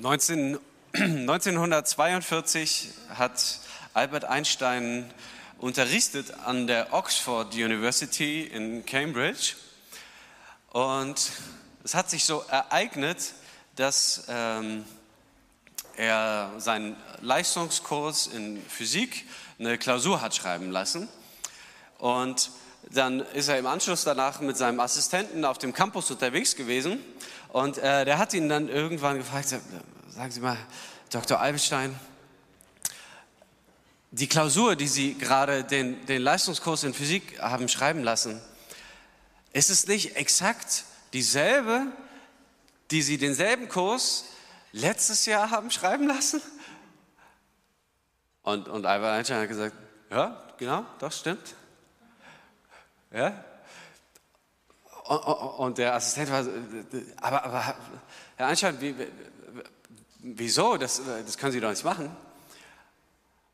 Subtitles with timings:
[0.00, 0.60] 19,
[0.92, 3.58] 1942 hat
[3.94, 5.12] Albert Einstein
[5.58, 9.54] unterrichtet an der Oxford University in Cambridge.
[10.70, 11.32] Und
[11.82, 13.34] es hat sich so ereignet,
[13.74, 14.84] dass ähm,
[15.96, 19.26] er seinen Leistungskurs in Physik
[19.58, 21.08] eine Klausur hat schreiben lassen.
[21.98, 22.52] Und
[22.90, 27.00] dann ist er im Anschluss danach mit seinem Assistenten auf dem Campus unterwegs gewesen.
[27.48, 30.56] Und äh, der hat ihn dann irgendwann gefragt, sagen Sie mal,
[31.10, 31.40] Dr.
[31.40, 31.98] Albestein,
[34.10, 38.40] die Klausur, die Sie gerade den, den Leistungskurs in Physik haben schreiben lassen,
[39.52, 41.86] ist es nicht exakt dieselbe,
[42.90, 44.24] die Sie denselben Kurs
[44.72, 46.40] letztes Jahr haben schreiben lassen?
[48.42, 49.76] Und, und Albert Einstein hat gesagt,
[50.10, 51.54] ja, genau, das stimmt.
[53.12, 53.44] Ja?
[55.56, 56.44] Und der Assistent war,
[57.16, 57.74] aber, aber
[58.36, 58.94] Herr Einstein, wie,
[60.18, 60.76] wieso?
[60.76, 62.14] Das, das können Sie doch nicht machen.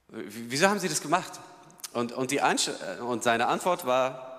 [0.09, 1.41] Wieso haben Sie das gemacht?
[1.93, 2.41] Und, und, die
[3.01, 4.35] und seine Antwort war,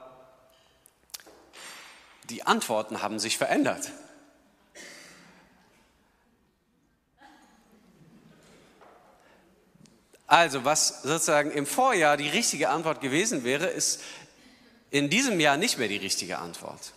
[2.30, 3.92] die Antworten haben sich verändert.
[10.28, 14.02] Also, was sozusagen im Vorjahr die richtige Antwort gewesen wäre, ist
[14.96, 16.94] in diesem Jahr nicht mehr die richtige Antwort.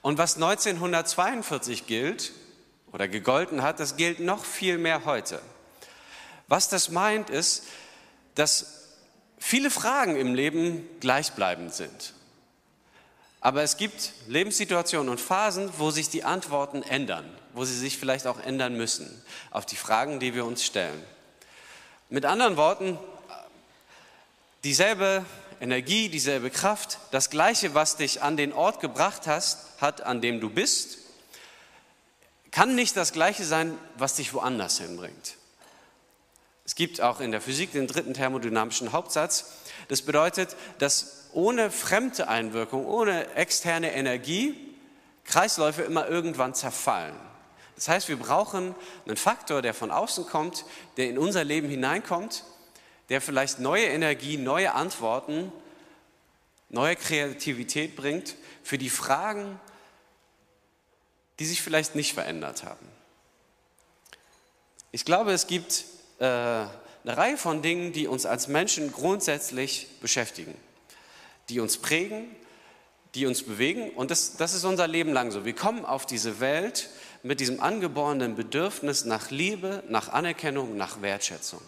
[0.00, 2.30] Und was 1942 gilt
[2.92, 5.42] oder gegolten hat, das gilt noch viel mehr heute.
[6.46, 7.64] Was das meint, ist,
[8.36, 8.84] dass
[9.40, 12.14] viele Fragen im Leben gleichbleibend sind.
[13.40, 18.28] Aber es gibt Lebenssituationen und Phasen, wo sich die Antworten ändern, wo sie sich vielleicht
[18.28, 21.02] auch ändern müssen auf die Fragen, die wir uns stellen.
[22.08, 23.00] Mit anderen Worten,
[24.62, 25.24] dieselbe
[25.60, 30.40] Energie, dieselbe Kraft, das Gleiche, was dich an den Ort gebracht hast, hat, an dem
[30.40, 30.98] du bist,
[32.50, 35.36] kann nicht das Gleiche sein, was dich woanders hinbringt.
[36.64, 39.52] Es gibt auch in der Physik den dritten thermodynamischen Hauptsatz.
[39.88, 44.56] Das bedeutet, dass ohne fremde Einwirkung, ohne externe Energie
[45.24, 47.14] Kreisläufe immer irgendwann zerfallen.
[47.76, 48.74] Das heißt, wir brauchen
[49.06, 50.64] einen Faktor, der von außen kommt,
[50.96, 52.44] der in unser Leben hineinkommt,
[53.10, 55.52] der vielleicht neue Energie, neue Antworten,
[56.68, 59.60] neue Kreativität bringt für die Fragen,
[61.40, 62.86] die sich vielleicht nicht verändert haben.
[64.92, 65.84] Ich glaube, es gibt
[66.20, 66.68] äh, eine
[67.04, 70.54] Reihe von Dingen, die uns als Menschen grundsätzlich beschäftigen,
[71.48, 72.34] die uns prägen,
[73.16, 73.90] die uns bewegen.
[73.90, 75.44] Und das, das ist unser Leben lang so.
[75.44, 76.90] Wir kommen auf diese Welt
[77.24, 81.60] mit diesem angeborenen Bedürfnis nach Liebe, nach Anerkennung, nach Wertschätzung.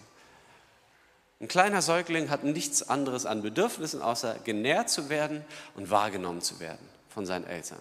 [1.43, 5.45] Ein kleiner Säugling hat nichts anderes an Bedürfnissen, außer genährt zu werden
[5.75, 7.81] und wahrgenommen zu werden von seinen Eltern.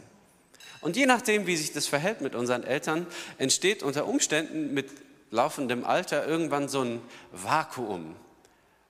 [0.82, 3.06] Und je nachdem, wie sich das verhält mit unseren Eltern,
[3.38, 4.90] entsteht unter Umständen mit
[5.30, 7.02] laufendem Alter irgendwann so ein
[7.32, 8.16] Vakuum,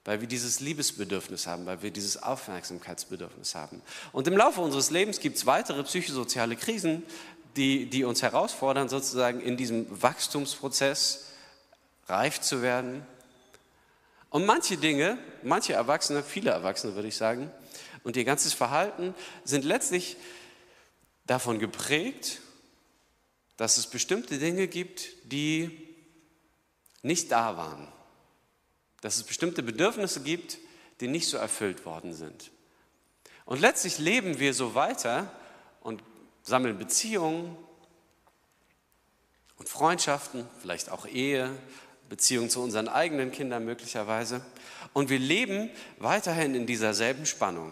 [0.06, 3.82] weil wir dieses Liebesbedürfnis haben, weil wir dieses Aufmerksamkeitsbedürfnis haben.
[4.14, 7.04] Und im Laufe unseres Lebens gibt es weitere psychosoziale Krisen,
[7.58, 11.26] die, die uns herausfordern, sozusagen in diesem Wachstumsprozess
[12.08, 13.06] reif zu werden.
[14.32, 17.52] Und manche Dinge, manche Erwachsene, viele Erwachsene würde ich sagen,
[18.04, 20.16] und ihr ganzes Verhalten sind letztlich
[21.28, 22.40] davon geprägt,
[23.58, 25.96] dass es bestimmte Dinge gibt, die
[27.04, 27.88] nicht da waren.
[29.02, 30.58] Dass es bestimmte Bedürfnisse gibt,
[31.02, 32.52] die nicht so erfüllt worden sind.
[33.46, 35.30] Und letztlich leben wir so weiter
[35.82, 36.02] und
[36.42, 37.58] sammeln Beziehungen
[39.58, 41.52] und Freundschaften, vielleicht auch Ehe,
[42.12, 44.42] Beziehungen zu unseren eigenen Kindern möglicherweise.
[44.92, 47.72] Und wir leben weiterhin in dieser selben Spannung.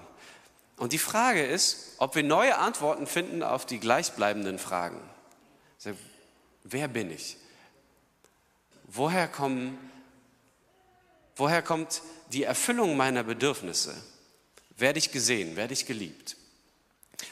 [0.78, 4.98] Und die Frage ist, ob wir neue Antworten finden auf die gleichbleibenden Fragen.
[6.64, 7.36] Wer bin ich?
[8.86, 9.78] Woher, kommen,
[11.36, 12.02] woher kommt
[12.32, 13.94] die Erfüllung meiner Bedürfnisse?
[14.78, 15.58] Werde ich gesehen?
[15.58, 16.38] Werde ich geliebt?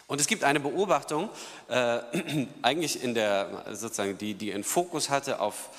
[0.08, 1.30] Und es gibt eine Beobachtung,
[1.70, 2.02] äh,
[2.62, 5.70] eigentlich in der, sozusagen, die, die einen Fokus hatte auf,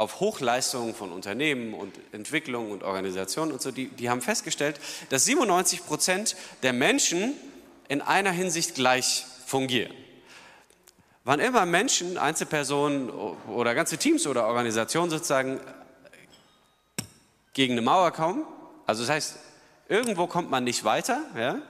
[0.00, 4.80] auf Hochleistungen von Unternehmen und Entwicklung und Organisationen und so, die, die haben festgestellt,
[5.10, 7.34] dass 97 Prozent der Menschen
[7.88, 9.92] in einer Hinsicht gleich fungieren.
[11.24, 15.60] Wann immer Menschen, Einzelpersonen oder ganze Teams oder Organisationen sozusagen
[17.52, 18.46] gegen eine Mauer kommen,
[18.86, 19.36] also das heißt,
[19.90, 21.60] irgendwo kommt man nicht weiter, ja,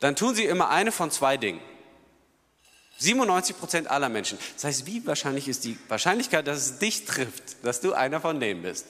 [0.00, 1.60] dann tun sie immer eine von zwei Dingen.
[3.02, 4.38] 97 Prozent aller Menschen.
[4.54, 8.38] Das heißt, wie wahrscheinlich ist die Wahrscheinlichkeit, dass es dich trifft, dass du einer von
[8.38, 8.86] denen bist?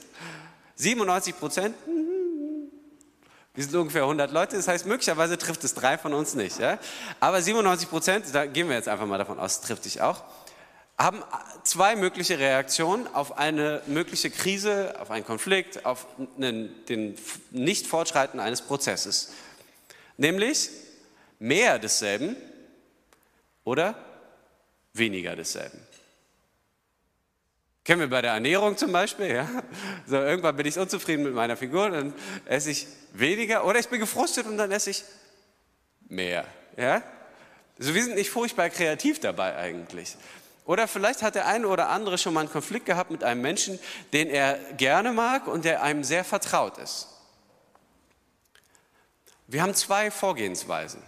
[0.77, 1.75] 97 Prozent?
[3.55, 6.59] Wir sind ungefähr 100 Leute, das heißt, möglicherweise trifft es drei von uns nicht.
[6.59, 6.79] Ja?
[7.21, 10.23] Aber 97 Prozent, da gehen wir jetzt einfach mal davon aus, trifft dich auch.
[10.99, 11.23] haben
[11.65, 16.07] zwei mögliche Reaktionen auf eine mögliche Krise, auf einen Konflikt, auf
[16.37, 17.17] einen, den
[17.51, 19.33] Nicht-Fortschreiten eines Prozesses.
[20.17, 20.71] Nämlich
[21.39, 22.37] mehr desselben
[23.65, 23.95] oder
[24.93, 25.81] weniger desselben.
[27.85, 29.49] Kennen wir bei der Ernährung zum Beispiel, ja?
[30.07, 32.15] So, irgendwann bin ich unzufrieden mit meiner Figur, dann
[32.45, 35.05] esse ich weniger oder ich bin gefrustet und dann esse ich
[36.09, 37.03] mehr, ja?
[37.79, 40.17] Also wir sind nicht furchtbar kreativ dabei eigentlich.
[40.65, 43.81] Oder vielleicht hat der eine oder andere schon mal einen Konflikt gehabt mit einem Menschen,
[44.13, 47.09] den er gerne mag und der einem sehr vertraut ist.
[49.49, 51.03] Wir haben zwei Vorgehensweisen,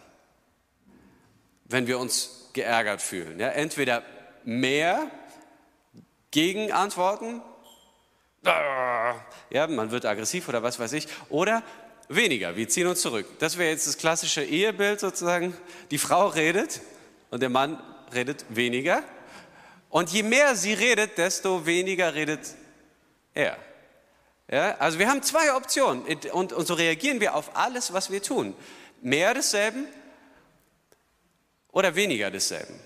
[1.66, 3.38] wenn wir uns geärgert fühlen.
[3.38, 4.02] Ja, entweder
[4.44, 5.10] mehr
[6.30, 7.42] Gegenantworten,
[9.50, 11.62] ja, man wird aggressiv oder was weiß ich, oder
[12.08, 13.26] weniger, wir ziehen uns zurück.
[13.38, 15.56] Das wäre jetzt das klassische Ehebild sozusagen.
[15.90, 16.80] Die Frau redet
[17.30, 19.02] und der Mann redet weniger.
[19.88, 22.54] Und je mehr sie redet, desto weniger redet
[23.32, 23.56] er.
[24.50, 26.02] Ja, also wir haben zwei Optionen
[26.32, 28.54] und, und so reagieren wir auf alles, was wir tun.
[29.00, 29.86] Mehr desselben
[31.74, 32.80] oder weniger desselben.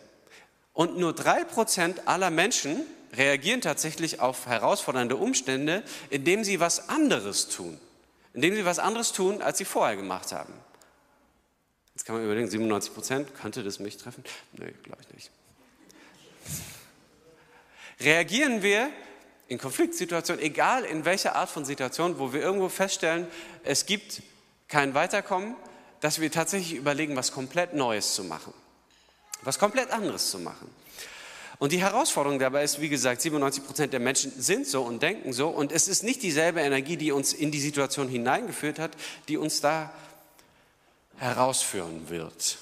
[0.72, 7.48] Und nur drei Prozent aller Menschen reagieren tatsächlich auf herausfordernde Umstände, indem sie was anderes
[7.48, 7.78] tun.
[8.34, 10.52] Indem sie was anderes tun, als sie vorher gemacht haben.
[11.94, 14.24] Jetzt kann man überlegen, 97 Prozent, könnte das mich treffen?
[14.52, 15.30] Nee, glaube ich nicht.
[18.00, 18.90] Reagieren wir
[19.48, 23.26] in Konfliktsituationen, egal in welcher Art von Situation, wo wir irgendwo feststellen,
[23.64, 24.22] es gibt
[24.68, 25.56] kein Weiterkommen,
[26.00, 28.54] dass wir tatsächlich überlegen, was komplett Neues zu machen,
[29.42, 30.70] was komplett anderes zu machen.
[31.58, 35.32] Und die Herausforderung dabei ist, wie gesagt, 97 Prozent der Menschen sind so und denken
[35.32, 35.48] so.
[35.48, 38.92] Und es ist nicht dieselbe Energie, die uns in die Situation hineingeführt hat,
[39.26, 39.92] die uns da
[41.16, 42.58] herausführen wird.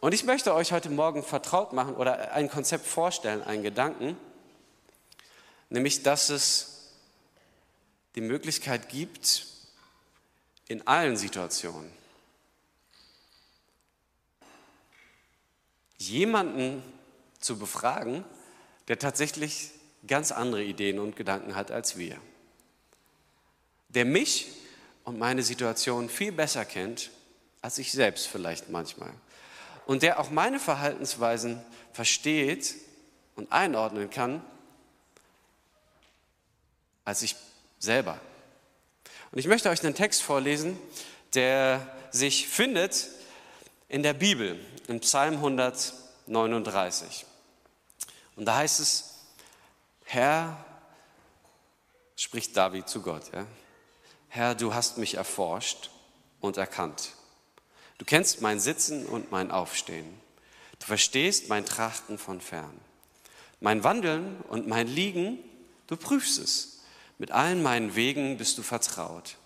[0.00, 4.16] Und ich möchte euch heute Morgen vertraut machen oder ein Konzept vorstellen, einen Gedanken,
[5.68, 6.88] nämlich dass es
[8.14, 9.46] die Möglichkeit gibt,
[10.68, 12.01] in allen Situationen
[16.08, 16.82] jemanden
[17.40, 18.24] zu befragen,
[18.88, 19.70] der tatsächlich
[20.06, 22.16] ganz andere Ideen und Gedanken hat als wir.
[23.88, 24.48] Der mich
[25.04, 27.10] und meine Situation viel besser kennt,
[27.60, 29.12] als ich selbst vielleicht manchmal.
[29.86, 31.62] Und der auch meine Verhaltensweisen
[31.92, 32.74] versteht
[33.36, 34.42] und einordnen kann,
[37.04, 37.36] als ich
[37.78, 38.18] selber.
[39.32, 40.78] Und ich möchte euch einen Text vorlesen,
[41.34, 43.08] der sich findet
[43.92, 44.58] in der Bibel,
[44.88, 47.26] in Psalm 139.
[48.36, 49.18] Und da heißt es,
[50.04, 50.64] Herr,
[52.16, 53.46] spricht David zu Gott, ja?
[54.28, 55.90] Herr, du hast mich erforscht
[56.40, 57.10] und erkannt.
[57.98, 60.18] Du kennst mein Sitzen und mein Aufstehen.
[60.78, 62.80] Du verstehst mein Trachten von fern.
[63.60, 65.38] Mein Wandeln und mein Liegen,
[65.86, 66.80] du prüfst es.
[67.18, 69.36] Mit allen meinen Wegen bist du vertraut.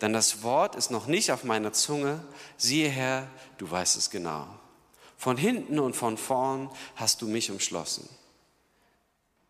[0.00, 2.22] Denn das Wort ist noch nicht auf meiner Zunge.
[2.56, 4.46] Siehe Herr, du weißt es genau.
[5.16, 8.08] Von hinten und von vorn hast du mich umschlossen.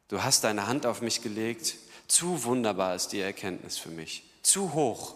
[0.08, 1.76] Du hast deine Hand auf mich gelegt.
[2.06, 4.24] Zu wunderbar ist die Erkenntnis für mich.
[4.42, 5.14] Zu hoch.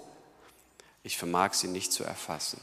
[1.02, 2.60] Ich vermag sie nicht zu erfassen.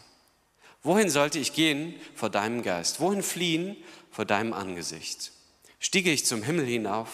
[0.84, 3.00] Wohin sollte ich gehen vor deinem Geist?
[3.00, 3.78] Wohin fliehen
[4.12, 5.32] vor deinem Angesicht?
[5.80, 7.10] Stiege ich zum Himmel hinauf,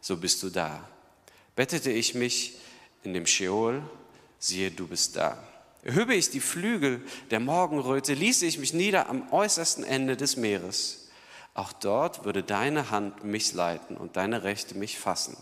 [0.00, 0.88] so bist du da.
[1.56, 2.58] Bettete ich mich
[3.02, 3.82] in dem Scheol,
[4.38, 5.42] siehe, du bist da.
[5.82, 11.08] Erhöbe ich die Flügel der Morgenröte, ließe ich mich nieder am äußersten Ende des Meeres.
[11.54, 15.36] Auch dort würde deine Hand mich leiten und deine Rechte mich fassen.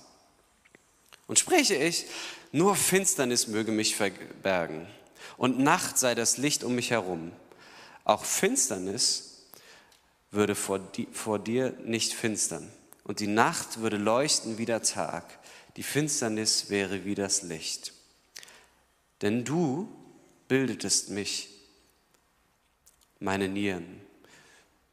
[1.27, 2.07] Und spreche ich,
[2.53, 4.87] nur Finsternis möge mich verbergen
[5.37, 7.33] und Nacht sei das Licht um mich herum.
[8.05, 9.43] Auch Finsternis
[10.31, 12.71] würde vor, dir nicht finstern
[13.05, 15.25] und die Nacht würde leuchten wie der Tag
[15.77, 17.93] die Finsternis wäre wie das Licht.
[19.23, 19.89] Denn du
[20.49, 21.49] bildetest mich,
[23.19, 24.01] meine Nieren.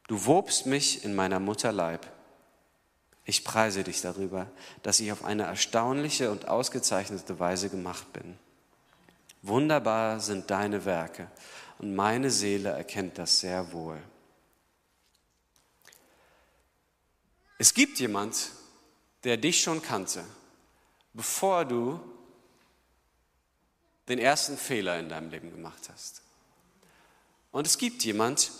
[0.06, 2.10] Du wobst mich in meiner Mutter Leib.
[3.24, 4.50] Ich preise dich darüber,
[4.82, 8.38] dass ich auf eine erstaunliche und ausgezeichnete Weise gemacht bin.
[9.42, 11.30] Wunderbar sind deine Werke
[11.78, 14.00] und meine Seele erkennt das sehr wohl.
[17.58, 18.50] Es gibt jemand,
[19.22, 20.24] der dich schon kannte
[21.14, 22.00] bevor du
[24.08, 26.22] den ersten Fehler in deinem Leben gemacht hast.
[27.50, 28.50] Und es gibt jemand,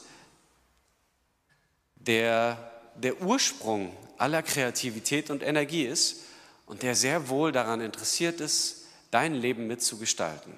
[1.96, 6.22] der der Ursprung aller Kreativität und Energie ist
[6.66, 10.54] und der sehr wohl daran interessiert ist, dein Leben mitzugestalten.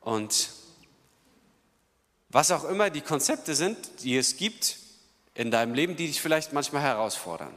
[0.00, 0.50] Und
[2.28, 4.78] was auch immer die Konzepte sind, die es gibt,
[5.34, 7.52] in deinem Leben, die dich vielleicht manchmal herausfordern.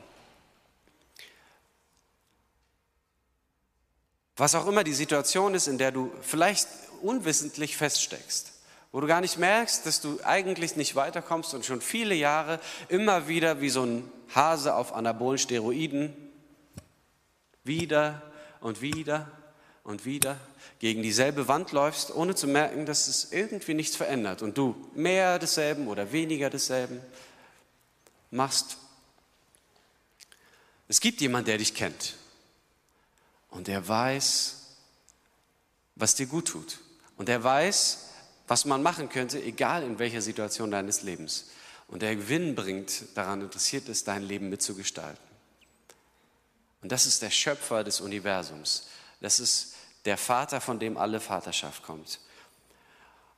[4.40, 6.70] Was auch immer die Situation ist, in der du vielleicht
[7.02, 8.54] unwissentlich feststeckst,
[8.94, 13.28] wo du gar nicht merkst, dass du eigentlich nicht weiterkommst und schon viele Jahre immer
[13.28, 16.14] wieder wie so ein Hase auf anabolen Steroiden
[17.66, 18.22] wieder
[18.62, 19.30] und wieder
[19.84, 20.38] und wieder
[20.80, 25.38] gegen dieselbe Wand läufst, ohne zu merken, dass es irgendwie nichts verändert und du mehr
[25.38, 27.02] desselben oder weniger desselben
[28.32, 28.78] machst.
[30.88, 32.16] Es gibt jemand, der dich kennt
[33.50, 34.56] und der weiß,
[35.96, 36.80] was dir gut tut
[37.18, 38.06] und der weiß,
[38.48, 41.50] was man machen könnte, egal in welcher Situation deines Lebens.
[41.88, 45.24] Und der Gewinn bringt, daran interessiert ist, dein Leben mitzugestalten.
[46.82, 48.88] Und das ist der Schöpfer des Universums.
[49.22, 49.76] Das ist
[50.06, 52.20] der Vater, von dem alle Vaterschaft kommt.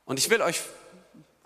[0.04, 0.60] Und ich will euch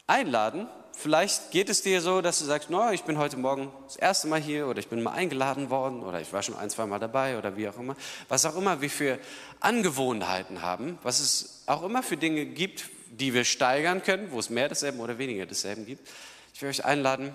[0.07, 3.97] einladen, vielleicht geht es dir so, dass du sagst, no, ich bin heute Morgen das
[3.97, 6.87] erste Mal hier oder ich bin mal eingeladen worden oder ich war schon ein, zwei
[6.87, 7.97] Mal dabei oder wie auch immer.
[8.29, 9.19] Was auch immer wir für
[9.61, 14.51] Angewohnheiten haben, was es auch immer für Dinge gibt, die wir steigern können, wo es
[14.51, 16.09] mehr desselben oder weniger desselben gibt.
[16.55, 17.35] Ich will euch einladen,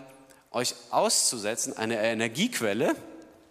[0.51, 2.95] euch auszusetzen, eine Energiequelle,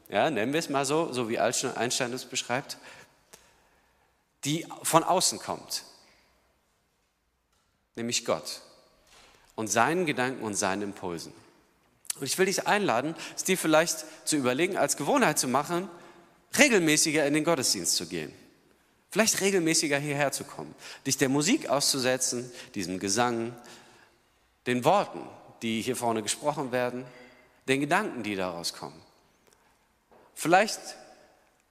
[0.09, 2.79] ja, nennen wir es mal so, so wie Einstein es beschreibt,
[4.45, 5.85] die von außen kommt,
[7.95, 8.61] nämlich Gott
[9.61, 11.35] und seinen Gedanken und seinen Impulsen.
[12.19, 15.87] Und ich will dich einladen, es dir vielleicht zu überlegen, als Gewohnheit zu machen,
[16.57, 18.33] regelmäßiger in den Gottesdienst zu gehen.
[19.11, 20.75] Vielleicht regelmäßiger hierher zu kommen,
[21.07, 23.55] dich der Musik auszusetzen, diesem Gesang,
[24.67, 25.21] den Worten,
[25.61, 27.05] die hier vorne gesprochen werden,
[27.69, 28.99] den Gedanken, die daraus kommen.
[30.35, 30.81] Vielleicht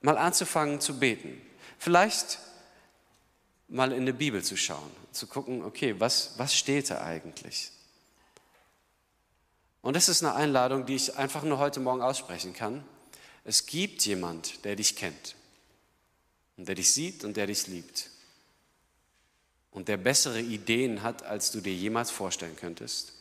[0.01, 1.41] mal anzufangen zu beten.
[1.79, 2.37] Vielleicht
[3.67, 7.71] mal in die Bibel zu schauen, zu gucken, okay, was, was steht da eigentlich?
[9.81, 12.83] Und das ist eine Einladung, die ich einfach nur heute Morgen aussprechen kann.
[13.45, 15.35] Es gibt jemand, der dich kennt
[16.57, 18.09] und der dich sieht und der dich liebt
[19.71, 23.13] und der bessere Ideen hat, als du dir jemals vorstellen könntest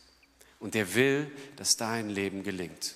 [0.59, 2.95] und der will, dass dein Leben gelingt.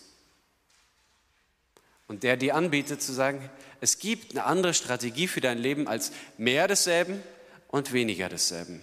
[2.07, 6.11] Und der dir anbietet zu sagen, es gibt eine andere Strategie für dein Leben als
[6.37, 7.23] mehr desselben
[7.69, 8.81] und weniger desselben.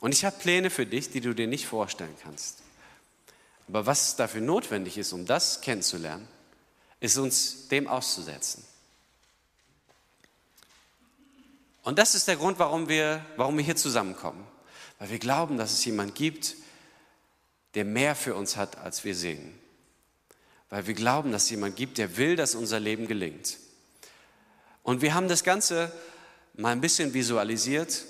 [0.00, 2.62] Und ich habe Pläne für dich, die du dir nicht vorstellen kannst.
[3.68, 6.26] Aber was dafür notwendig ist, um das kennenzulernen,
[7.00, 8.64] ist uns dem auszusetzen.
[11.82, 14.46] Und das ist der Grund, warum wir, warum wir hier zusammenkommen.
[14.98, 16.54] Weil wir glauben, dass es jemand gibt,
[17.74, 19.58] der mehr für uns hat, als wir sehen.
[20.70, 23.58] Weil wir glauben, dass es jemand gibt, der will, dass unser Leben gelingt.
[24.82, 25.92] Und wir haben das Ganze
[26.54, 28.04] mal ein bisschen visualisiert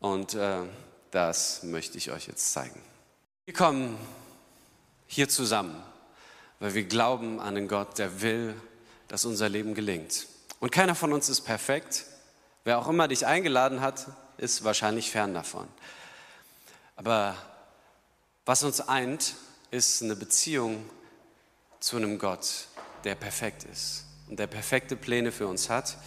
[0.00, 0.62] und äh,
[1.10, 2.80] das möchte ich euch jetzt zeigen.
[3.44, 3.98] Wir kommen
[5.12, 5.76] hier zusammen,
[6.58, 8.54] weil wir glauben an den Gott, der will,
[9.08, 10.26] dass unser Leben gelingt.
[10.58, 12.06] Und keiner von uns ist perfekt.
[12.64, 14.06] Wer auch immer dich eingeladen hat,
[14.38, 15.68] ist wahrscheinlich fern davon.
[16.96, 17.36] Aber
[18.46, 19.34] was uns eint,
[19.70, 20.88] ist eine Beziehung
[21.78, 22.68] zu einem Gott,
[23.04, 25.98] der perfekt ist und der perfekte Pläne für uns hat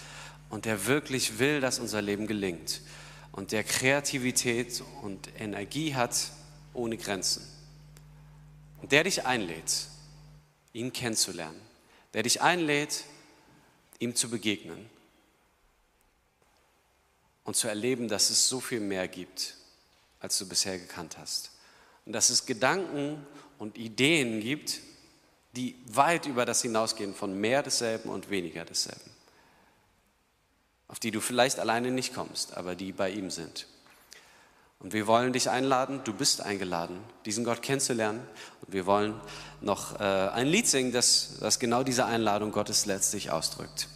[0.50, 2.82] und der wirklich will, dass unser Leben gelingt
[3.34, 6.16] und der Kreativität und Energie hat
[6.74, 7.55] ohne Grenzen.
[8.86, 9.88] Und der dich einlädt,
[10.72, 11.60] ihn kennenzulernen,
[12.14, 13.06] der dich einlädt,
[13.98, 14.88] ihm zu begegnen
[17.46, 19.56] und zu erleben, dass es so viel mehr gibt,
[20.20, 21.50] als du bisher gekannt hast.
[22.06, 23.26] Und dass es Gedanken
[23.58, 24.82] und Ideen gibt,
[25.56, 29.10] die weit über das hinausgehen von mehr desselben und weniger desselben
[30.88, 33.66] auf die du vielleicht alleine nicht kommst, aber die bei ihm sind.
[34.86, 38.20] Und wir wollen dich einladen, du bist eingeladen, diesen Gott kennenzulernen.
[38.62, 39.16] Und wir wollen
[39.60, 43.88] noch äh, ein Lied singen, das, das genau diese Einladung Gottes letztlich ausdrückt.